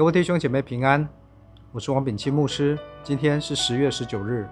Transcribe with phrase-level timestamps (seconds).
[0.00, 1.06] 各位弟兄姐妹平安，
[1.72, 2.78] 我是王炳钦牧师。
[3.02, 4.48] 今天是十月十九日，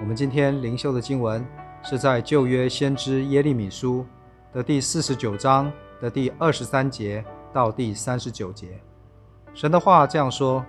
[0.00, 1.46] 我们今天灵修的经文
[1.84, 4.04] 是在旧约先知耶利米书
[4.52, 8.80] 的第四十九章的第二十三节到第三十九节。
[9.54, 10.66] 神的话这样说：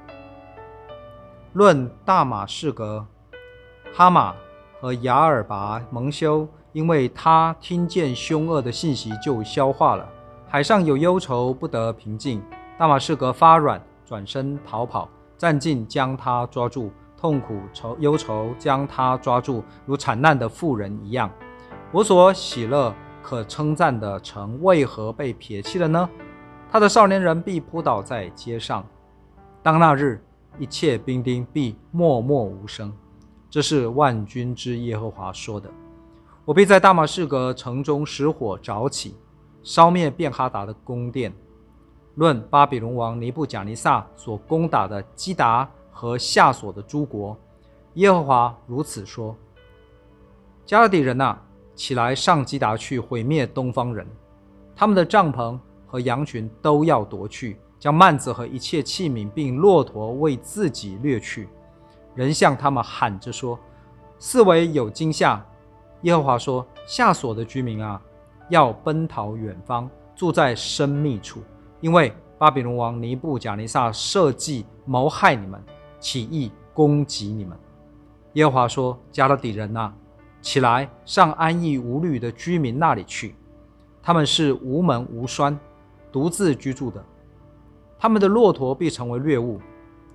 [1.54, 3.04] 论大马士革、
[3.92, 4.36] 哈马
[4.80, 10.08] 和雅尔拔蒙羞，因为他听见凶恶的信息就消化了。
[10.48, 12.40] 海上有忧愁，不得平静。
[12.78, 13.82] 大马士革发软。
[14.06, 21.30] 转身逃跑，战兢将他抓住，痛苦愁忧愁将他抓住，如惨难的妇人一样。
[21.92, 26.10] 我所喜乐可称赞的城，为何被撇弃了呢？
[26.72, 28.86] 他的少年人必扑倒在街上。
[29.64, 30.24] 当那日，
[30.60, 32.94] 一切兵丁必默默无声。
[33.50, 35.70] 这是万军之耶和华说的。
[36.44, 39.16] 我必在大马士革城中使火着起，
[39.64, 41.34] 烧灭便哈达的宫殿。
[42.16, 47.38] 论巴比伦王尼布甲尼撒所攻打的基达和夏琐的诸国，
[47.96, 49.36] 耶和华如此说：
[50.66, 51.38] 迦勒底人呐，
[51.76, 54.08] 起来上基达去毁灭东方人，
[54.76, 61.50] 他们的帐篷和羊群都要夺去，将幔子和一切器皿并骆驼为自己掠去。
[62.14, 63.60] 人向他们喊着说：
[64.20, 65.46] 四围有惊吓。
[66.04, 68.02] 耶和华说：夏琐的居民啊，
[68.48, 71.42] 要奔逃远方，住在深密处。
[71.86, 75.64] 因为巴比伦王尼布贾尼撒设计谋害你们，
[76.00, 77.56] 起意攻击你们。
[78.34, 79.94] 耶和华说：“迦勒底人呐，
[80.42, 83.36] 起来上安逸无虑的居民那里去。
[84.02, 85.56] 他们是无门无栓，
[86.12, 87.06] 独自居住的。
[88.00, 89.62] 他们的骆驼必成为掠物，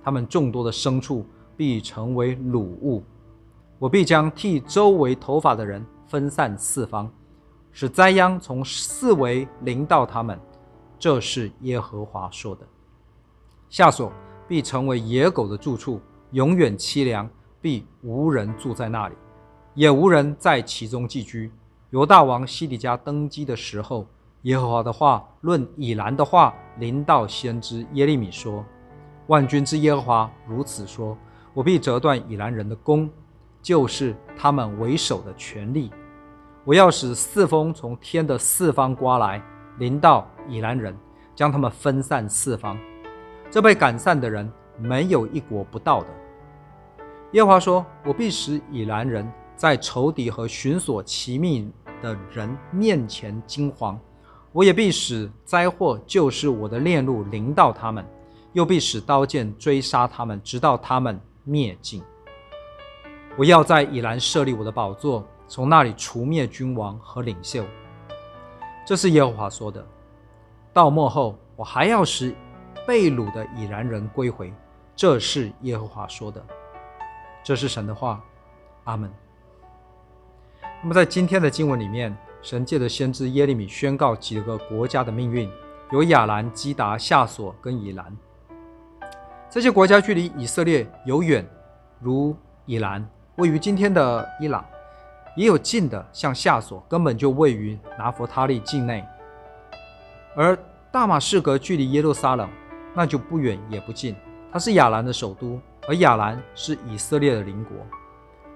[0.03, 1.25] 他们众多的牲畜
[1.55, 3.01] 必成为掳物。
[3.79, 7.09] 我必将剃周围头发的人分散四方，
[7.71, 10.37] 使灾殃从四围临到他们。”
[11.01, 12.61] 这是耶和华说的。
[13.71, 14.13] 夏所
[14.47, 17.27] 必成为野狗的住处，永远凄凉，
[17.59, 19.15] 必无人住在那里，
[19.73, 21.51] 也无人在其中寄居。
[21.89, 24.05] 犹大王西底家登基的时候，
[24.43, 28.63] 耶和华的话论以拦的话临到先知耶利米说
[29.25, 31.17] ：“万军之耶和华如此说：
[31.55, 33.09] 我必折断以拦人的弓，
[33.59, 35.89] 就是他们为首的权力。
[36.63, 39.41] 我要使四风从天的四方刮来。”
[39.79, 40.97] 临到以拦人，
[41.35, 42.77] 将他们分散四方。
[43.49, 46.07] 这被赶散的人，没有一国不到的。
[47.33, 51.71] 耶和华说：“我必使以拦人在仇敌和寻索其命
[52.01, 53.97] 的人面前惊惶。
[54.51, 58.05] 我也必使灾祸，就是我的烈怒临到他们，
[58.51, 62.03] 又必使刀剑追杀他们，直到他们灭尽。
[63.37, 67.63] 我要在以拦设立我的宝座，从那里除灭君王和领袖。”
[68.85, 69.85] 这是耶和华说的。
[70.73, 72.33] 到末后，我还要使
[72.87, 74.53] 被掳的以拦人归回。
[74.95, 76.43] 这是耶和华说的。
[77.43, 78.23] 这是神的话。
[78.85, 79.11] 阿门。
[80.81, 85.47] 那么，在今天的经文里面，神借着先知耶利米宣告几个国家的命运：
[85.91, 88.17] 有亚兰、基达、夏索跟以拦。
[89.49, 91.45] 这些国家距离以色列有远，
[91.99, 94.65] 如以拦，位于今天的伊朗。
[95.35, 99.03] 也有近的，像夏索，根本就位于拿弗他利境内；
[100.35, 100.57] 而
[100.91, 102.49] 大马士革距离耶路撒冷，
[102.93, 104.15] 那就不远也不近，
[104.51, 107.75] 它是亚兰的首都，而亚兰是以色列的邻国。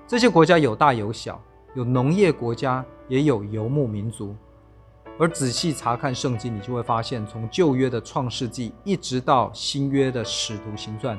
[0.07, 1.41] 这些国家有大有小，
[1.75, 4.35] 有农业国家，也有游牧民族。
[5.17, 11.17] 而仔细查看圣经，你就会发现，从旧约的创世纪一直到新约的使徒行传，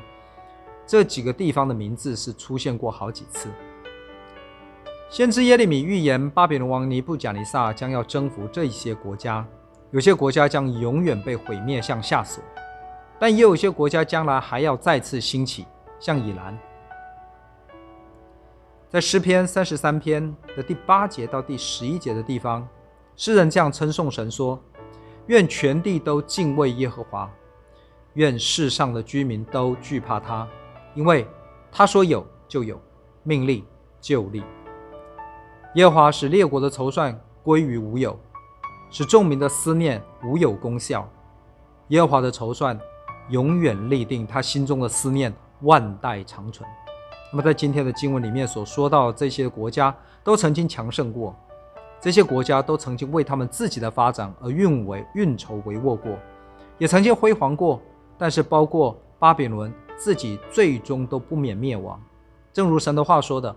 [0.85, 3.49] 这几个地方的名字是出现过好几次。
[5.09, 9.43] 先知耶利米预言，巴比伦王尼布甲尼撒将要征服这些国家，
[9.91, 12.39] 有些国家将永远被毁灭，像夏琐；
[13.17, 15.65] 但也有些国家将来还要再次兴起，
[15.99, 16.57] 像以拦。
[18.89, 22.67] 在诗篇三十三篇的第八节到第十一节的地方，
[23.15, 24.61] 诗人这样称颂神说
[25.27, 27.29] ：“愿全地都敬畏耶和华，
[28.13, 30.47] 愿世上的居民都惧怕他，
[30.95, 31.25] 因为
[31.71, 32.79] 他说有就有，
[33.23, 33.65] 命令
[34.01, 34.43] 就立。”
[35.75, 38.17] 耶和华使列国的筹算归于无有，
[38.89, 41.07] 使众民的思念无有功效。
[41.89, 42.79] 耶和华的筹算
[43.29, 46.67] 永远立定，他心中的思念万代长存。
[47.31, 51.35] 那么，在今天的经文里面所说到这些国家，都曾经强盛过，
[51.99, 56.17] 这些国家都曾经为他们自己的发展而运为运筹帷幄过，
[56.77, 57.81] 也曾经辉煌过。
[58.17, 62.01] 但是，包括巴比伦自己，最终都不免灭亡。
[62.53, 63.55] 正如神的话说的。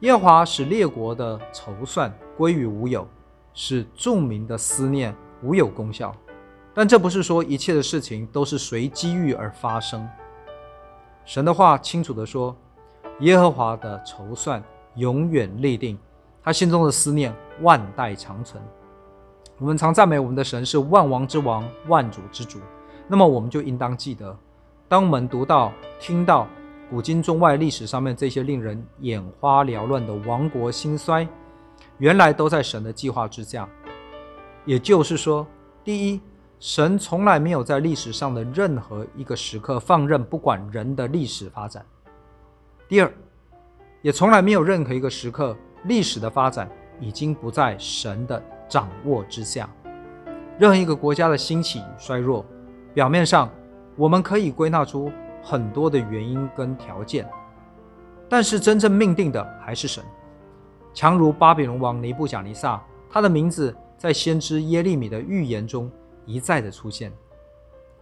[0.00, 3.04] 耶和华使列国的筹算归于无有，
[3.60, 5.12] 使众民的思念
[5.42, 6.14] 无有功效。
[6.72, 10.08] 但这不是说一切的事情都是随机遇而发生。
[11.24, 12.56] 神的话清楚地说，
[13.18, 14.62] 耶和华的筹算
[14.94, 15.98] 永远立定，
[16.40, 18.62] 他心中的思念万代长存。
[19.58, 22.60] 我们常赞美我们的神是万王之王、万主之主，
[23.08, 24.38] 那么我们就应当记得，
[24.86, 26.46] 当我们读到、听到
[26.88, 31.26] 古今中外历史上面这些令人眼花缭乱的王国兴衰，
[31.98, 33.68] 原来都在神的计划之下。
[34.64, 35.46] 也就是说，
[35.82, 36.20] 第一，
[36.60, 41.82] 神从来没有在历史上的任何一个时刻放任不管人的历史发展；
[42.88, 43.10] 第二，
[44.02, 49.68] 也从来没有任何一个时刻历史的发展已经不在神的掌握之下。
[50.58, 52.44] 任何一个国家的兴起与衰弱，
[52.92, 53.48] 表面上
[53.96, 55.10] 我们可以归纳出
[55.42, 57.26] 很多的原因跟条件，
[58.28, 60.04] 但是真正命定的还是神。
[60.98, 65.88] 强如巴比伦王尼布甲尼撒，他的名字在先知耶利米的预言中
[66.26, 67.12] 一再的出现。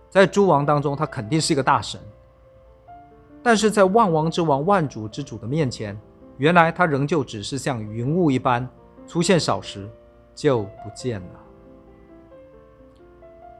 [0.08, 2.00] 在诸王当中，他肯定是一个大神，
[3.42, 5.94] 但是在万王之王、万主之主的面前，
[6.38, 8.66] 原来他仍旧只是像云雾一般
[9.06, 9.86] 出现少时
[10.34, 11.40] 就不见了。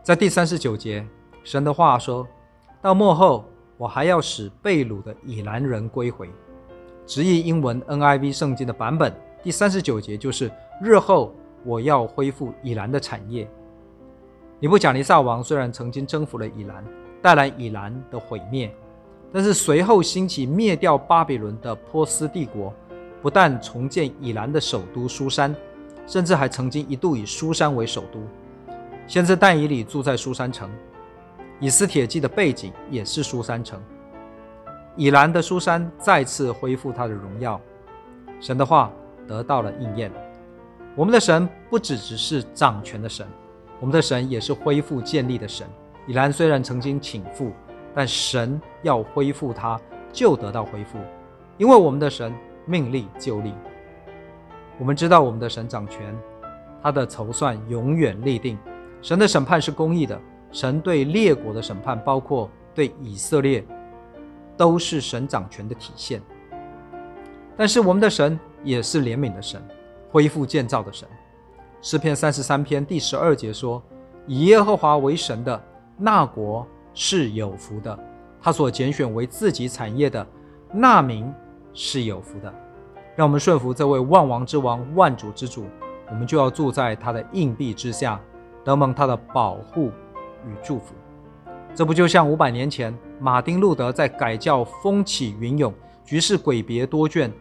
[0.02, 1.06] 在第三十九节，
[1.44, 2.26] 神的话说
[2.80, 3.44] ：“到末后，
[3.76, 6.30] 我还要使被掳的以兰人归回。”
[7.04, 9.14] 直译英文 NIV 圣经的版本。
[9.46, 10.50] 第三十九节就是
[10.82, 11.32] 日后
[11.62, 13.48] 我要恢复以兰的产业。
[14.58, 16.84] 尼布甲尼撒王虽然曾经征服了以兰，
[17.22, 18.74] 带来以兰的毁灭，
[19.32, 22.74] 但是随后兴起灭掉巴比伦的波斯帝国，
[23.22, 25.54] 不但重建以兰的首都苏珊，
[26.08, 28.18] 甚至还曾经一度以苏珊为首都。
[29.06, 30.68] 先知但以理住在苏珊城，
[31.60, 33.80] 以斯帖记的背景也是苏珊城。
[34.96, 37.60] 以兰的苏珊再次恢复他的荣耀。
[38.40, 38.90] 神的话。
[39.26, 40.10] 得到了应验。
[40.94, 43.26] 我们的神不只只是掌权的神，
[43.80, 45.66] 我们的神也是恢复建立的神。
[46.06, 47.50] 以兰虽然曾经倾覆，
[47.94, 49.78] 但神要恢复它，
[50.10, 50.98] 就得到恢复，
[51.58, 52.32] 因为我们的神
[52.64, 53.52] 命立就立。
[54.78, 56.16] 我们知道我们的神掌权，
[56.82, 58.56] 他的筹算永远立定。
[59.02, 60.18] 神的审判是公义的，
[60.50, 63.62] 神对列国的审判，包括对以色列，
[64.56, 66.22] 都是神掌权的体现。
[67.54, 68.40] 但是我们的神。
[68.66, 69.62] 也是怜悯的神，
[70.10, 71.08] 恢复建造的神。
[71.80, 73.80] 诗篇三十三篇第十二节说
[74.26, 75.62] ：“以耶和华为神的
[75.96, 77.96] 那国是有福的，
[78.42, 80.26] 他所拣选为自己产业的
[80.72, 81.32] 那民
[81.72, 82.52] 是有福的。”
[83.14, 85.64] 让我们顺服这位万王之王、万主之主，
[86.10, 88.20] 我们就要住在他的荫庇之下，
[88.64, 89.92] 得蒙他的保护
[90.44, 90.92] 与祝福。
[91.72, 95.72] 这不就像五百年前马丁路德在改教风起云涌、
[96.04, 97.32] 局势诡别多变。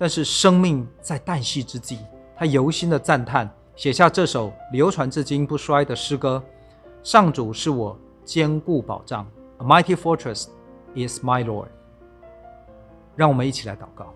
[0.00, 1.98] 但是生命在旦夕之际，
[2.34, 6.42] 他由心的赞叹，写下这首流传至今不衰的诗歌
[7.04, 7.94] ：“上主是我
[8.24, 10.46] 坚固保障，A mighty fortress
[10.94, 11.68] is my Lord。”
[13.14, 14.14] 让我们一起来祷告。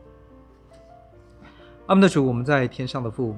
[1.84, 3.36] 阿们的主，我们在天上的父，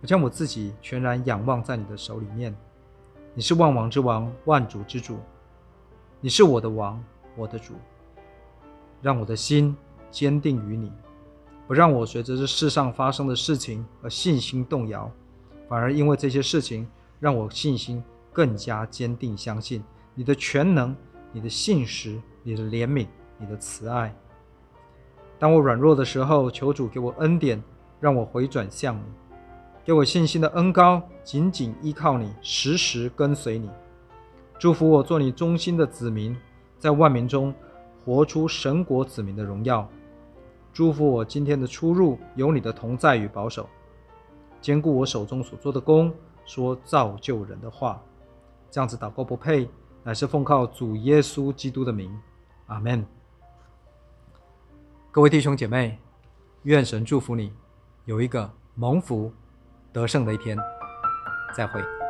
[0.00, 2.52] 我将我自己全然仰望在你的手里面。
[3.34, 5.16] 你是万王之王，万主之主，
[6.20, 7.00] 你是我的王，
[7.36, 7.74] 我的主，
[9.00, 9.76] 让我的心
[10.10, 10.90] 坚定于你。
[11.66, 15.10] 不让我随着这世上发生的事情而信心动摇，
[15.68, 16.86] 反而因为这些事情
[17.20, 18.02] 让我信心
[18.32, 19.82] 更加坚定，相信
[20.14, 20.94] 你的全能、
[21.32, 23.06] 你的信实、你的怜悯、
[23.38, 24.14] 你的慈爱。
[25.38, 27.62] 当我软弱的时候，求主给我恩典，
[28.00, 29.02] 让我回转向你，
[29.84, 33.70] 给我信心的恩膏，紧紧依靠你，时时跟随你。
[34.58, 36.36] 祝福我做你忠心的子民，
[36.78, 37.52] 在万民中
[38.04, 39.88] 活出神国子民的荣耀。
[40.72, 43.68] 祝福我今天的出入有你的同在与保守，
[44.60, 46.12] 兼顾我手中所做的工，
[46.46, 48.00] 说造就人的话。
[48.70, 49.68] 这样子祷告不配，
[50.02, 52.10] 乃是奉靠主耶稣基督的名，
[52.68, 53.04] 阿门。
[55.10, 55.98] 各位弟兄姐妹，
[56.62, 57.52] 愿神祝福你，
[58.06, 59.30] 有一个蒙福
[59.92, 60.56] 得胜的一天。
[61.54, 62.01] 再会。